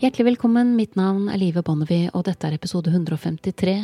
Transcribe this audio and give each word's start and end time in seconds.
Hjertelig 0.00 0.24
velkommen, 0.24 0.70
mitt 0.78 0.94
navn 0.96 1.26
er 1.28 1.36
Live 1.36 1.60
Bonnevie, 1.60 2.06
og 2.16 2.22
dette 2.24 2.48
er 2.48 2.54
episode 2.56 2.88
153 2.88 3.74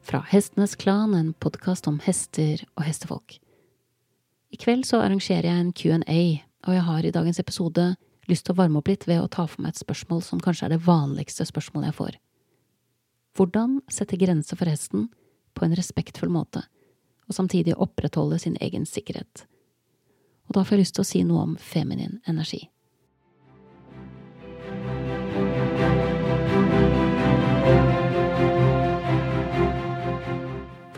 fra 0.00 0.22
Hestenes 0.30 0.72
Klan, 0.80 1.12
en 1.12 1.34
podkast 1.44 1.84
om 1.90 1.98
hester 2.06 2.62
og 2.78 2.86
hestefolk. 2.86 3.34
I 4.48 4.56
kveld 4.56 4.86
så 4.88 5.02
arrangerer 5.04 5.50
jeg 5.50 5.60
en 5.60 5.74
Q&A, 5.76 6.22
og 6.64 6.72
jeg 6.72 6.84
har 6.86 7.04
i 7.04 7.12
dagens 7.12 7.42
episode 7.42 7.84
lyst 8.32 8.46
til 8.48 8.56
å 8.56 8.58
varme 8.62 8.80
opp 8.80 8.88
litt 8.88 9.04
ved 9.04 9.20
å 9.20 9.28
ta 9.28 9.44
for 9.44 9.60
meg 9.60 9.76
et 9.76 9.82
spørsmål 9.82 10.24
som 10.24 10.40
kanskje 10.40 10.70
er 10.70 10.72
det 10.72 10.80
vanligste 10.86 11.44
spørsmålet 11.52 11.90
jeg 11.90 11.98
får. 12.00 12.16
Hvordan 13.36 13.76
sette 13.92 14.16
grenser 14.24 14.56
for 14.56 14.72
hesten 14.72 15.10
på 15.52 15.68
en 15.68 15.76
respektfull 15.76 16.32
måte, 16.32 16.64
og 17.28 17.36
samtidig 17.36 17.76
opprettholde 17.76 18.40
sin 18.40 18.56
egen 18.64 18.88
sikkerhet? 18.88 19.44
Og 20.48 20.56
da 20.56 20.64
får 20.64 20.78
jeg 20.78 20.86
lyst 20.86 20.96
til 20.96 21.04
å 21.04 21.12
si 21.12 21.24
noe 21.28 21.44
om 21.44 21.56
feminin 21.60 22.22
energi. 22.24 22.70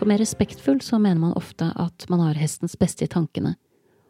For 0.01 0.09
mer 0.09 0.17
respektfull 0.17 0.79
så 0.81 0.97
mener 0.97 1.19
man 1.21 1.33
ofte 1.37 1.67
at 1.77 2.07
man 2.09 2.23
har 2.25 2.37
hestens 2.41 2.73
beste 2.73 3.05
i 3.05 3.09
tankene, 3.13 3.51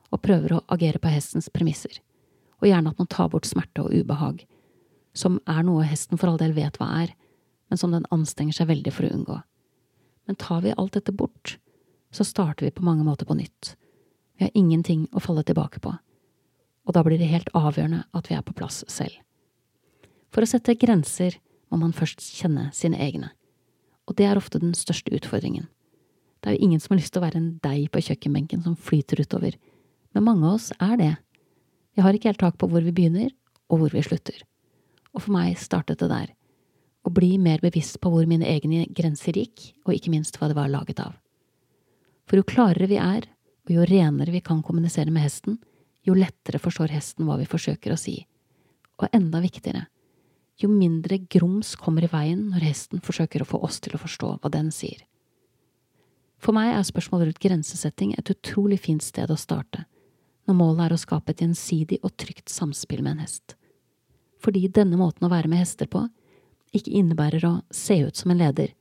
og 0.08 0.22
prøver 0.24 0.54
å 0.56 0.60
agere 0.72 1.02
på 1.04 1.10
hestens 1.12 1.50
premisser, 1.52 1.98
og 2.62 2.70
gjerne 2.70 2.94
at 2.94 3.02
man 3.02 3.10
tar 3.12 3.28
bort 3.34 3.50
smerte 3.50 3.84
og 3.84 3.92
ubehag, 3.92 4.46
som 5.12 5.42
er 5.52 5.66
noe 5.68 5.84
hesten 5.84 6.16
for 6.16 6.32
all 6.32 6.40
del 6.40 6.54
vet 6.56 6.80
hva 6.80 6.88
er, 7.02 7.12
men 7.68 7.82
som 7.82 7.92
den 7.92 8.08
anstrenger 8.08 8.56
seg 8.56 8.70
veldig 8.70 8.94
for 8.96 9.10
å 9.10 9.10
unngå. 9.18 9.36
Men 10.32 10.40
tar 10.40 10.62
vi 10.64 10.72
alt 10.78 10.96
dette 10.96 11.12
bort, 11.12 11.58
så 12.16 12.24
starter 12.24 12.70
vi 12.70 12.72
på 12.78 12.88
mange 12.88 13.04
måter 13.04 13.28
på 13.28 13.36
nytt. 13.36 13.74
Vi 14.40 14.48
har 14.48 14.56
ingenting 14.56 15.10
å 15.12 15.20
falle 15.20 15.44
tilbake 15.44 15.84
på, 15.84 15.92
og 15.92 16.96
da 16.96 17.04
blir 17.04 17.20
det 17.20 17.28
helt 17.34 17.52
avgjørende 17.52 18.06
at 18.16 18.32
vi 18.32 18.40
er 18.40 18.48
på 18.48 18.56
plass 18.56 18.86
selv. 18.88 19.20
For 20.32 20.48
å 20.48 20.54
sette 20.56 20.80
grenser 20.80 21.36
må 21.68 21.84
man 21.84 21.92
først 21.92 22.24
kjenne 22.32 22.70
sine 22.72 22.96
egne, 22.96 23.36
og 24.08 24.16
det 24.16 24.32
er 24.32 24.40
ofte 24.40 24.64
den 24.64 24.72
største 24.72 25.12
utfordringen. 25.20 25.68
Det 26.42 26.50
er 26.50 26.58
jo 26.58 26.66
ingen 26.66 26.82
som 26.82 26.96
har 26.96 27.02
lyst 27.02 27.14
til 27.14 27.22
å 27.22 27.26
være 27.26 27.38
en 27.38 27.52
deig 27.62 27.92
på 27.94 28.02
kjøkkenbenken 28.02 28.64
som 28.66 28.78
flyter 28.78 29.22
utover, 29.22 29.58
men 30.16 30.26
mange 30.26 30.48
av 30.48 30.58
oss 30.58 30.72
er 30.82 30.96
det. 30.98 31.12
Vi 31.96 32.04
har 32.04 32.16
ikke 32.16 32.32
helt 32.32 32.42
tak 32.42 32.58
på 32.58 32.70
hvor 32.72 32.82
vi 32.82 32.94
begynner, 32.96 33.30
og 33.72 33.84
hvor 33.84 33.94
vi 33.94 34.04
slutter. 34.04 34.42
Og 35.14 35.26
for 35.26 35.36
meg 35.36 35.60
startet 35.60 36.02
det 36.02 36.10
der. 36.12 36.32
Å 37.06 37.14
bli 37.14 37.36
mer 37.42 37.62
bevisst 37.64 38.00
på 38.02 38.12
hvor 38.14 38.28
mine 38.30 38.48
egne 38.48 38.88
grenser 38.90 39.38
gikk, 39.38 39.72
og 39.86 39.94
ikke 39.96 40.14
minst 40.14 40.38
hva 40.40 40.50
det 40.50 40.58
var 40.58 40.72
laget 40.72 41.02
av. 41.04 41.14
For 42.30 42.40
jo 42.40 42.48
klarere 42.48 42.90
vi 42.90 43.00
er, 43.02 43.28
og 43.68 43.74
jo 43.76 43.86
renere 43.88 44.34
vi 44.34 44.44
kan 44.46 44.64
kommunisere 44.66 45.14
med 45.14 45.26
hesten, 45.26 45.60
jo 46.08 46.18
lettere 46.18 46.62
forstår 46.62 46.94
hesten 46.96 47.28
hva 47.28 47.38
vi 47.38 47.50
forsøker 47.50 47.94
å 47.94 48.00
si. 48.00 48.18
Og 49.02 49.10
enda 49.14 49.42
viktigere, 49.44 49.86
jo 50.62 50.70
mindre 50.70 51.22
grums 51.32 51.76
kommer 51.80 52.06
i 52.06 52.12
veien 52.12 52.50
når 52.52 52.66
hesten 52.70 53.02
forsøker 53.04 53.44
å 53.44 53.50
få 53.50 53.62
oss 53.66 53.80
til 53.82 53.96
å 53.98 54.02
forstå 54.02 54.36
hva 54.42 54.52
den 54.54 54.70
sier. 54.74 55.02
For 56.42 56.58
meg 56.58 56.74
er 56.74 56.86
spørsmålet 56.86 57.30
rundt 57.30 57.44
grensesetting 57.44 58.16
et 58.18 58.32
utrolig 58.34 58.80
fint 58.82 59.04
sted 59.06 59.30
å 59.30 59.38
starte, 59.38 59.86
når 60.50 60.58
målet 60.58 60.88
er 60.88 60.96
å 60.96 61.02
skape 61.02 61.34
et 61.34 61.44
gjensidig 61.44 62.00
og 62.02 62.16
trygt 62.18 62.50
samspill 62.50 63.04
med 63.06 63.16
en 63.16 63.26
hest. 63.28 63.56
Fordi 64.42 64.66
denne 64.74 64.98
måten 64.98 65.28
å 65.28 65.32
være 65.32 65.52
med 65.52 65.62
hester 65.62 65.90
på 65.92 66.08
ikke 66.74 66.96
innebærer 66.98 67.46
å 67.46 67.54
se 67.76 68.00
ut 68.08 68.18
som 68.18 68.34
en 68.34 68.42
leder, 68.42 68.74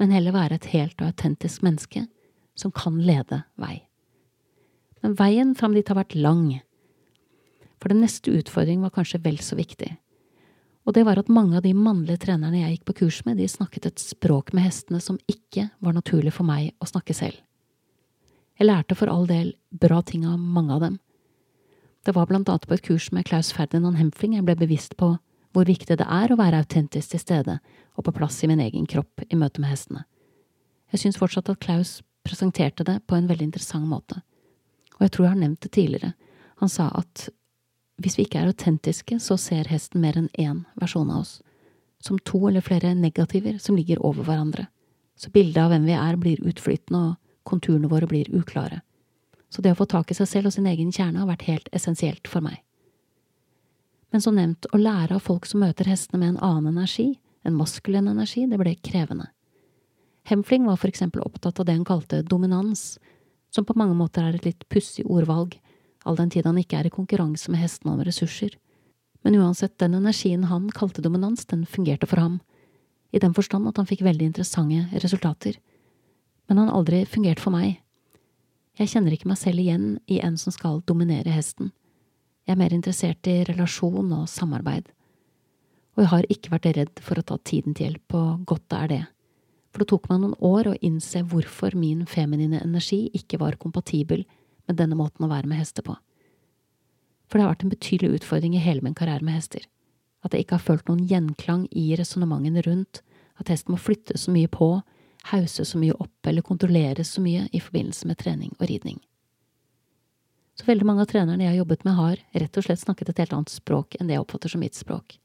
men 0.00 0.10
heller 0.14 0.34
være 0.34 0.58
et 0.58 0.70
helt 0.72 0.98
og 0.98 1.12
autentisk 1.12 1.62
menneske 1.62 2.06
som 2.58 2.74
kan 2.74 2.98
lede 3.04 3.44
vei. 3.60 3.84
Men 5.04 5.14
veien 5.16 5.54
fram 5.56 5.76
dit 5.76 5.86
har 5.88 6.00
vært 6.00 6.18
lang, 6.18 6.58
for 7.80 7.92
den 7.92 8.02
neste 8.02 8.32
utfordringen 8.34 8.82
var 8.84 8.96
kanskje 8.96 9.22
vel 9.22 9.38
så 9.44 9.56
viktig 9.56 9.92
og 10.88 10.96
det 10.96 11.04
var 11.06 11.20
at 11.20 11.28
mange 11.32 11.58
av 11.58 11.64
de 11.64 11.74
mannlige 11.76 12.22
trenerne 12.24 12.62
jeg 12.62 12.78
gikk 12.78 12.86
på 12.88 12.96
kurs 13.02 13.20
med, 13.26 13.36
de 13.38 13.48
snakket 13.48 13.90
et 13.90 14.02
språk 14.02 14.54
med 14.56 14.64
hestene 14.64 15.00
som 15.04 15.20
ikke 15.28 15.68
var 15.84 15.94
naturlig 15.96 16.32
for 16.34 16.48
meg 16.48 16.72
å 16.80 16.88
snakke 16.88 17.14
selv. 17.16 17.36
Jeg 18.60 18.68
lærte 18.68 18.96
for 18.96 19.12
all 19.12 19.26
del 19.28 19.54
bra 19.70 20.00
ting 20.04 20.26
av 20.28 20.40
mange 20.40 20.74
av 20.76 20.84
dem. 20.84 20.98
Det 22.04 22.14
var 22.16 22.28
blant 22.28 22.48
annet 22.48 22.66
på 22.68 22.76
et 22.76 22.84
kurs 22.84 23.10
med 23.12 23.26
Klaus 23.28 23.52
Ferdinand 23.52 23.98
Hempfling 24.00 24.38
jeg 24.38 24.46
ble 24.48 24.56
bevisst 24.56 24.96
på 25.00 25.14
hvor 25.52 25.66
viktig 25.66 25.96
det 25.98 26.06
er 26.06 26.32
å 26.32 26.38
være 26.38 26.62
autentisk 26.62 27.12
til 27.12 27.22
stede 27.22 27.58
og 27.96 28.06
på 28.06 28.14
plass 28.16 28.38
i 28.44 28.48
min 28.48 28.62
egen 28.62 28.86
kropp 28.88 29.24
i 29.26 29.36
møte 29.36 29.60
med 29.60 29.72
hestene. 29.72 30.04
Jeg 30.92 31.04
syns 31.04 31.18
fortsatt 31.20 31.50
at 31.52 31.60
Klaus 31.62 31.98
presenterte 32.26 32.86
det 32.86 33.00
på 33.08 33.16
en 33.16 33.28
veldig 33.28 33.48
interessant 33.48 33.88
måte, 33.88 34.20
og 34.96 35.04
jeg 35.04 35.12
tror 35.14 35.26
jeg 35.26 35.34
har 35.34 35.42
nevnt 35.42 35.62
det 35.64 35.72
tidligere. 35.74 36.12
Han 36.60 36.72
sa 36.72 36.90
at 36.94 37.28
hvis 38.00 38.16
vi 38.18 38.24
ikke 38.26 38.40
er 38.40 38.50
autentiske, 38.50 39.18
så 39.20 39.36
ser 39.36 39.68
hesten 39.68 40.00
mer 40.00 40.16
enn 40.18 40.30
én 40.38 40.64
versjon 40.80 41.10
av 41.12 41.22
oss, 41.22 41.32
som 42.00 42.18
to 42.24 42.40
eller 42.48 42.64
flere 42.64 42.94
negativer 42.96 43.58
som 43.60 43.76
ligger 43.76 44.00
over 44.04 44.24
hverandre, 44.24 44.66
så 45.20 45.30
bildet 45.30 45.60
av 45.60 45.74
hvem 45.74 45.84
vi 45.88 45.96
er 45.96 46.16
blir 46.16 46.40
utflytende 46.48 47.02
og 47.10 47.18
konturene 47.48 47.90
våre 47.90 48.08
blir 48.08 48.30
uklare. 48.32 48.80
Så 49.50 49.62
det 49.62 49.74
å 49.74 49.80
få 49.80 49.86
tak 49.90 50.10
i 50.10 50.16
seg 50.16 50.28
selv 50.30 50.50
og 50.50 50.54
sin 50.54 50.68
egen 50.70 50.92
kjerne 50.94 51.20
har 51.20 51.28
vært 51.28 51.48
helt 51.48 51.68
essensielt 51.76 52.28
for 52.30 52.44
meg. 52.44 52.62
Men 54.10 54.22
som 54.24 54.36
nevnt, 54.38 54.66
å 54.72 54.78
lære 54.78 55.18
av 55.18 55.26
folk 55.26 55.46
som 55.46 55.62
møter 55.62 55.90
hestene 55.90 56.22
med 56.22 56.32
en 56.32 56.42
annen 56.44 56.72
energi, 56.72 57.12
en 57.46 57.56
maskulin 57.56 58.08
energi, 58.10 58.46
det 58.46 58.58
ble 58.60 58.74
krevende. 58.84 59.28
Hemfling 60.28 60.66
var 60.68 60.78
for 60.78 60.90
eksempel 60.90 61.22
opptatt 61.24 61.60
av 61.60 61.66
det 61.66 61.76
han 61.76 61.86
kalte 61.88 62.22
dominans, 62.22 62.98
som 63.50 63.66
på 63.66 63.76
mange 63.78 63.96
måter 63.98 64.24
er 64.24 64.38
et 64.38 64.46
litt 64.46 64.66
pussig 64.70 65.06
ordvalg, 65.06 65.56
all 66.04 66.16
den 66.16 66.30
tid 66.32 66.46
han 66.48 66.58
ikke 66.60 66.78
er 66.80 66.88
i 66.88 66.94
konkurranse 66.94 67.52
med 67.52 67.60
hestene 67.60 67.94
om 67.94 68.04
ressurser. 68.04 68.54
Men 69.24 69.36
uansett, 69.36 69.76
den 69.78 69.94
energien 69.98 70.46
han 70.48 70.70
kalte 70.72 71.02
dominans, 71.04 71.44
den 71.46 71.66
fungerte 71.68 72.08
for 72.08 72.22
ham, 72.22 72.38
i 73.12 73.20
den 73.20 73.34
forstand 73.34 73.68
at 73.68 73.76
han 73.80 73.88
fikk 73.88 74.04
veldig 74.06 74.30
interessante 74.30 75.02
resultater. 75.02 75.58
Men 76.48 76.62
han 76.62 76.70
har 76.70 76.80
aldri 76.80 77.02
fungert 77.04 77.42
for 77.42 77.52
meg. 77.52 77.80
Jeg 78.78 78.94
kjenner 78.94 79.12
ikke 79.12 79.28
meg 79.28 79.38
selv 79.40 79.60
igjen 79.60 79.98
i 80.08 80.20
en 80.24 80.38
som 80.40 80.54
skal 80.54 80.80
dominere 80.88 81.34
hesten. 81.34 81.72
Jeg 82.46 82.54
er 82.54 82.62
mer 82.62 82.72
interessert 82.74 83.28
i 83.28 83.42
relasjon 83.44 84.14
og 84.16 84.28
samarbeid. 84.30 84.88
Og 85.98 86.04
jeg 86.04 86.10
har 86.14 86.28
ikke 86.32 86.52
vært 86.54 86.68
redd 86.78 87.02
for 87.04 87.20
å 87.20 87.26
ta 87.26 87.36
tiden 87.44 87.74
til 87.76 87.90
hjelp, 87.90 88.14
og 88.16 88.46
godt 88.48 88.76
er 88.78 88.88
det. 88.88 89.02
For 89.70 89.82
det 89.82 89.90
tok 89.92 90.08
meg 90.10 90.22
noen 90.22 90.38
år 90.42 90.70
å 90.70 90.78
innse 90.82 91.22
hvorfor 91.28 91.76
min 91.78 92.06
feminine 92.08 92.62
energi 92.64 93.04
ikke 93.14 93.38
var 93.42 93.58
kompatibel 93.60 94.24
med 94.70 94.78
denne 94.80 94.98
måten 94.98 95.26
å 95.26 95.30
være 95.30 95.50
med 95.50 95.60
hester 95.60 95.84
på. 95.86 95.96
For 97.28 97.38
det 97.38 97.44
har 97.44 97.52
vært 97.52 97.66
en 97.66 97.74
betydelig 97.74 98.20
utfordring 98.20 98.56
i 98.56 98.62
hele 98.62 98.82
min 98.86 98.96
karriere 98.96 99.26
med 99.26 99.36
hester, 99.36 99.66
at 100.26 100.34
jeg 100.34 100.44
ikke 100.46 100.58
har 100.58 100.66
følt 100.66 100.88
noen 100.90 101.04
gjenklang 101.10 101.66
i 101.70 101.90
resonnementene 101.98 102.64
rundt 102.66 103.02
at 103.40 103.52
hesten 103.52 103.74
må 103.74 103.80
flytte 103.80 104.18
så 104.20 104.32
mye 104.34 104.50
på, 104.52 104.80
hause 105.30 105.64
så 105.64 105.78
mye 105.80 105.96
opp 106.00 106.28
eller 106.28 106.44
kontrollere 106.44 107.04
så 107.04 107.22
mye 107.24 107.46
i 107.52 107.60
forbindelse 107.60 108.08
med 108.08 108.18
trening 108.20 108.52
og 108.58 108.68
ridning. 108.68 109.00
Så 110.60 110.66
veldig 110.68 110.84
mange 110.84 111.04
av 111.04 111.08
trenerne 111.08 111.44
jeg 111.44 111.54
har 111.54 111.60
jobbet 111.62 111.84
med, 111.86 111.96
har 111.96 112.22
rett 112.42 112.58
og 112.58 112.66
slett 112.66 112.82
snakket 112.82 113.12
et 113.12 113.22
helt 113.22 113.36
annet 113.36 113.52
språk 113.52 113.96
enn 113.96 114.10
det 114.10 114.16
jeg 114.16 114.24
oppfatter 114.24 114.52
som 114.52 114.60
mitt 114.60 114.76
språk. 114.76 115.16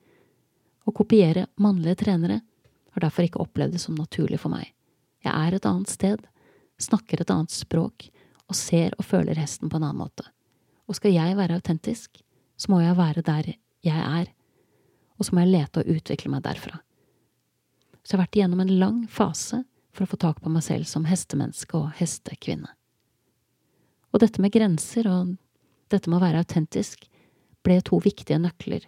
Å 0.85 0.93
kopiere 0.95 1.47
mannlige 1.59 2.05
trenere 2.05 2.39
har 2.95 3.03
derfor 3.03 3.25
ikke 3.25 3.41
opplevd 3.43 3.75
det 3.75 3.81
som 3.83 3.97
naturlig 3.99 4.39
for 4.39 4.53
meg. 4.53 4.69
Jeg 5.25 5.33
er 5.33 5.57
et 5.57 5.67
annet 5.67 5.91
sted, 5.91 6.21
snakker 6.79 7.19
et 7.19 7.33
annet 7.33 7.51
språk, 7.51 8.07
og 8.49 8.57
ser 8.57 8.95
og 8.99 9.05
føler 9.07 9.39
hesten 9.39 9.69
på 9.71 9.79
en 9.79 9.87
annen 9.87 10.03
måte. 10.03 10.25
Og 10.85 10.97
skal 10.97 11.15
jeg 11.15 11.37
være 11.37 11.57
autentisk, 11.57 12.21
så 12.57 12.71
må 12.71 12.81
jeg 12.83 12.97
være 12.97 13.23
der 13.25 13.53
jeg 13.85 14.01
er, 14.01 14.31
og 15.17 15.25
så 15.27 15.35
må 15.35 15.43
jeg 15.43 15.53
lete 15.53 15.81
og 15.81 15.95
utvikle 15.95 16.31
meg 16.33 16.43
derfra. 16.45 16.79
Så 18.03 18.13
jeg 18.13 18.19
har 18.19 18.25
vært 18.25 18.37
igjennom 18.37 18.61
en 18.61 18.75
lang 18.79 18.99
fase 19.09 19.63
for 19.95 20.05
å 20.05 20.11
få 20.11 20.19
tak 20.21 20.41
på 20.43 20.51
meg 20.51 20.65
selv 20.65 20.89
som 20.89 21.07
hestemenneske 21.09 21.77
og 21.77 21.93
hestekvinne. 21.97 22.69
Og 24.13 24.21
dette 24.21 24.41
med 24.43 24.53
grenser 24.53 25.07
og 25.11 25.35
dette 25.91 26.09
med 26.09 26.19
å 26.19 26.25
være 26.25 26.43
autentisk 26.43 27.07
ble 27.65 27.79
to 27.85 27.97
viktige 28.03 28.37
nøkler. 28.41 28.85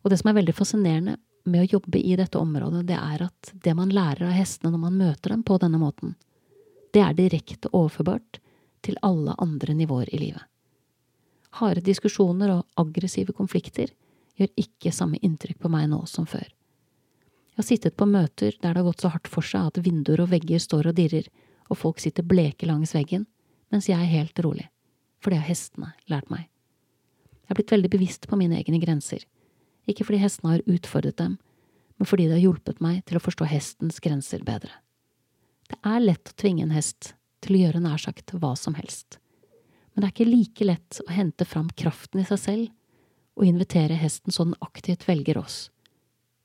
Og 0.00 0.12
det 0.12 0.20
som 0.20 0.30
er 0.30 0.38
veldig 0.40 0.56
fascinerende 0.56 1.18
med 1.50 1.64
å 1.64 1.70
jobbe 1.76 2.00
i 2.00 2.16
dette 2.18 2.40
området, 2.40 2.86
det 2.88 2.96
er 2.96 3.26
at 3.26 3.52
det 3.64 3.74
man 3.76 3.92
lærer 3.92 4.28
av 4.28 4.36
hestene 4.36 4.72
når 4.72 4.82
man 4.86 4.98
møter 5.00 5.34
dem 5.34 5.44
på 5.46 5.58
denne 5.60 5.80
måten, 5.80 6.14
det 6.94 7.02
er 7.04 7.16
direkte 7.18 7.70
overførbart 7.72 8.40
til 8.84 8.98
alle 9.06 9.34
andre 9.38 9.74
nivåer 9.76 10.10
i 10.14 10.18
livet. 10.18 10.42
Harde 11.58 11.82
diskusjoner 11.82 12.52
og 12.54 12.80
aggressive 12.80 13.34
konflikter 13.34 13.90
gjør 14.38 14.52
ikke 14.60 14.92
samme 14.94 15.18
inntrykk 15.22 15.58
på 15.60 15.70
meg 15.72 15.88
nå 15.90 16.04
som 16.08 16.26
før. 16.30 16.46
Jeg 16.46 17.58
har 17.58 17.66
sittet 17.66 17.96
på 17.98 18.06
møter 18.08 18.54
der 18.62 18.72
det 18.72 18.80
har 18.80 18.86
gått 18.86 19.02
så 19.02 19.10
hardt 19.12 19.28
for 19.28 19.44
seg 19.44 19.68
at 19.68 19.82
vinduer 19.84 20.22
og 20.22 20.30
vegger 20.30 20.62
står 20.62 20.92
og 20.92 20.96
dirrer, 20.96 21.26
og 21.68 21.78
folk 21.78 22.00
sitter 22.02 22.26
bleke 22.26 22.66
langs 22.66 22.94
veggen, 22.96 23.26
mens 23.70 23.90
jeg 23.90 23.98
er 23.98 24.10
helt 24.10 24.38
rolig, 24.42 24.66
for 25.20 25.30
det 25.30 25.42
har 25.42 25.50
hestene 25.50 25.92
lært 26.10 26.30
meg. 26.32 26.48
Jeg 27.44 27.52
har 27.52 27.58
blitt 27.58 27.74
veldig 27.74 27.90
bevisst 27.92 28.26
på 28.30 28.38
mine 28.38 28.56
egne 28.58 28.80
grenser, 28.82 29.26
ikke 29.90 30.06
fordi 30.06 30.22
hestene 30.22 30.54
har 30.54 30.66
utfordret 30.70 31.18
dem, 31.18 31.36
men 31.98 32.08
fordi 32.08 32.28
det 32.30 32.38
har 32.38 32.46
hjulpet 32.46 32.80
meg 32.80 33.02
til 33.04 33.18
å 33.18 33.22
forstå 33.22 33.48
hestens 33.50 34.00
grenser 34.02 34.46
bedre. 34.46 34.72
Det 35.70 35.78
er 35.86 36.02
lett 36.02 36.32
å 36.32 36.36
tvinge 36.42 36.66
en 36.66 36.74
hest 36.74 37.14
til 37.44 37.56
å 37.56 37.62
gjøre 37.64 37.82
nær 37.84 38.00
sagt 38.02 38.34
hva 38.36 38.52
som 38.58 38.76
helst, 38.76 39.20
men 39.92 40.02
det 40.02 40.08
er 40.08 40.14
ikke 40.14 40.30
like 40.30 40.66
lett 40.66 41.00
å 41.06 41.12
hente 41.14 41.46
fram 41.48 41.70
kraften 41.78 42.22
i 42.22 42.26
seg 42.28 42.42
selv 42.42 43.40
og 43.40 43.46
invitere 43.46 43.96
hesten 43.96 44.34
så 44.34 44.44
den 44.48 44.58
aktivt 44.60 45.06
velger 45.08 45.38
oss, 45.40 45.70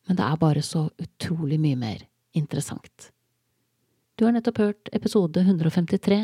men 0.07 0.19
det 0.19 0.27
er 0.27 0.39
bare 0.39 0.63
så 0.63 0.87
utrolig 1.01 1.59
mye 1.59 1.79
mer 1.79 2.05
interessant. 2.37 3.09
Du 4.15 4.23
har 4.23 4.31
nettopp 4.31 4.61
hørt 4.61 4.89
episode 4.95 5.41
153 5.41 6.21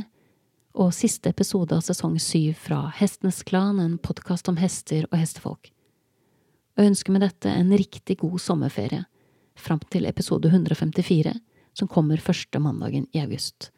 og 0.80 0.94
siste 0.95 1.31
episode 1.33 1.75
av 1.75 1.83
sesong 1.83 2.15
syv 2.24 2.56
fra 2.56 2.86
Hestenes 2.95 3.42
Klan, 3.44 3.81
en 3.83 3.98
podkast 4.00 4.48
om 4.48 4.59
hester 4.62 5.03
og 5.09 5.18
hestefolk. 5.19 5.71
Og 6.80 6.86
ønsker 6.86 7.12
med 7.12 7.25
dette 7.25 7.51
en 7.51 7.74
riktig 7.75 8.21
god 8.21 8.39
sommerferie, 8.39 9.03
fram 9.59 9.81
til 9.92 10.07
episode 10.07 10.48
154, 10.48 11.33
som 11.77 11.89
kommer 11.91 12.21
første 12.21 12.59
mandagen 12.59 13.07
i 13.15 13.21
august. 13.23 13.71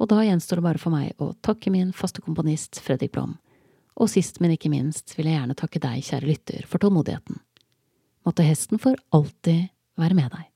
Og 0.00 0.10
da 0.10 0.22
gjenstår 0.26 0.58
det 0.58 0.66
bare 0.66 0.82
for 0.82 0.94
meg 0.94 1.18
å 1.22 1.32
takke 1.44 1.70
min 1.70 1.92
faste 1.94 2.24
komponist 2.24 2.80
Fredrik 2.82 3.14
Blom, 3.14 3.36
og 3.94 4.08
sist, 4.08 4.40
men 4.40 4.54
ikke 4.54 4.72
minst 4.72 5.12
vil 5.18 5.28
jeg 5.28 5.36
gjerne 5.36 5.56
takke 5.58 5.82
deg, 5.82 6.00
kjære 6.06 6.28
lytter, 6.30 6.64
for 6.66 6.82
tålmodigheten. 6.82 7.42
Måtte 8.26 8.46
hesten 8.46 8.80
for 8.80 8.96
alltid 9.12 9.68
være 10.00 10.16
med 10.16 10.32
deg. 10.32 10.51